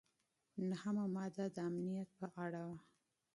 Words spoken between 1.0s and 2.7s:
ماده د امنیت په اړه